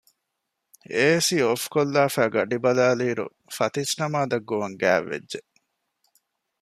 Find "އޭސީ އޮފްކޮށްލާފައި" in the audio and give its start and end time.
0.95-2.31